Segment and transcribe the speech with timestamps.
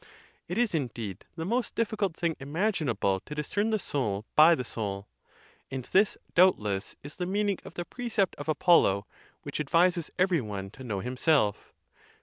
[0.47, 2.15] It is, indeed, the most difficult.
[2.15, 5.07] thing imaginable to discern the soul by the soul.
[5.69, 9.05] And this, doubtless, is the meaning of the precept of Apollo,
[9.43, 11.71] which advises every one to know himself.